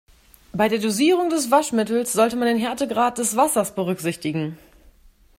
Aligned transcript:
Bei 0.51 0.67
der 0.67 0.79
Dosierung 0.79 1.29
des 1.29 1.51
Waschmittels 1.51 2.13
sollte 2.13 2.35
man 2.35 2.47
den 2.47 2.57
Härtegrad 2.57 3.19
des 3.19 3.35
Wassers 3.35 3.75
berücksichtigen. 3.75 4.57